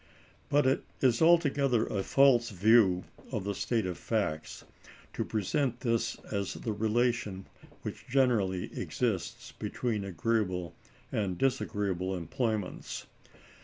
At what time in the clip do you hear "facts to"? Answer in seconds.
3.99-5.23